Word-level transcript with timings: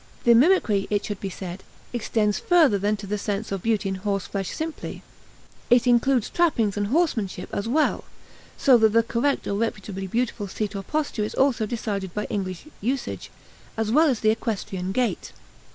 The 0.23 0.33
mimicry, 0.33 0.87
it 0.89 1.05
should 1.05 1.19
be 1.19 1.29
said, 1.29 1.61
extends 1.93 2.39
further 2.39 2.79
than 2.79 2.97
to 2.97 3.05
the 3.05 3.19
sense 3.19 3.51
of 3.51 3.61
beauty 3.61 3.87
in 3.87 3.95
horseflesh 4.03 4.49
simply. 4.49 5.03
It 5.69 5.85
includes 5.85 6.27
trappings 6.31 6.75
and 6.75 6.87
horsemanship 6.87 7.49
as 7.53 7.67
well, 7.67 8.05
so 8.57 8.79
that 8.79 8.93
the 8.93 9.03
correct 9.03 9.45
or 9.45 9.53
reputably 9.53 10.07
beautiful 10.07 10.47
seat 10.47 10.75
or 10.75 10.81
posture 10.81 11.23
is 11.23 11.35
also 11.35 11.67
decided 11.67 12.15
by 12.15 12.23
English 12.31 12.65
usage, 12.81 13.29
as 13.77 13.91
well 13.91 14.07
as 14.09 14.21
the 14.21 14.31
equestrian 14.31 14.91
gait. 14.91 15.33